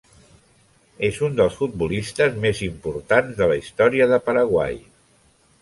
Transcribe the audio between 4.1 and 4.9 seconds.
de Paraguai.